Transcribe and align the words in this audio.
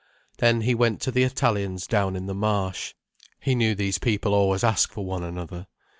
Then 0.39 0.61
he 0.61 0.73
went 0.73 0.99
to 1.01 1.11
the 1.11 1.21
Italians 1.21 1.85
down 1.85 2.15
in 2.15 2.25
the 2.25 2.33
Marsh—he 2.33 3.53
knew 3.53 3.75
these 3.75 3.99
people 3.99 4.33
always 4.33 4.63
ask 4.63 4.91
for 4.91 5.05
one 5.05 5.21
another. 5.23 5.67